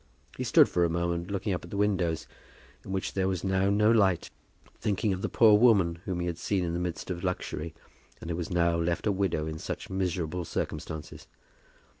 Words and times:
He 0.35 0.43
stood 0.43 0.67
for 0.67 0.83
a 0.83 0.89
moment 0.89 1.29
looking 1.29 1.53
up 1.53 1.63
at 1.63 1.69
the 1.69 1.77
windows, 1.77 2.25
in 2.83 2.91
which 2.91 3.13
there 3.13 3.27
was 3.27 3.43
now 3.43 3.69
no 3.69 3.91
light, 3.91 4.31
thinking 4.79 5.13
of 5.13 5.21
the 5.21 5.29
poor 5.29 5.53
woman 5.55 5.99
whom 6.05 6.21
he 6.21 6.25
had 6.25 6.39
seen 6.39 6.63
in 6.63 6.73
the 6.73 6.79
midst 6.79 7.11
of 7.11 7.23
luxury, 7.23 7.75
and 8.19 8.31
who 8.31 8.35
was 8.35 8.49
now 8.49 8.75
left 8.77 9.05
a 9.05 9.11
widow 9.11 9.45
in 9.45 9.59
such 9.59 9.91
miserable 9.91 10.43
circumstances! 10.43 11.27